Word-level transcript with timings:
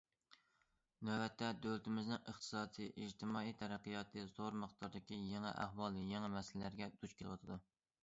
نۆۋەتتە 1.09 1.49
دۆلىتىمىزنىڭ 1.65 2.17
ئىقتىسادىي، 2.31 2.91
ئىجتىمائىي 3.03 3.55
تەرەققىياتى 3.61 4.27
زور 4.35 4.61
مىقدارىدىكى 4.65 5.23
يېڭى 5.31 5.55
ئەھۋال، 5.65 6.05
يېڭى 6.11 6.37
مەسىلىلەرگە 6.41 6.95
دۇچ 6.99 7.21
كېلىۋاتىدۇ. 7.23 7.65